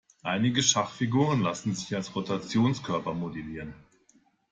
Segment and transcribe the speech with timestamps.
[0.23, 3.75] Einige Schachfiguren lassen sich als Rotationskörper modellieren.